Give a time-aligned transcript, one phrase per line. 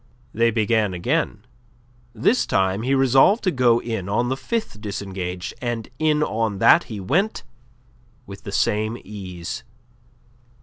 [0.33, 1.45] They began again.
[2.11, 6.85] This time he resolved to go in on the fifth disengage, and in on that
[6.85, 7.43] he went
[8.25, 9.63] with the same ease.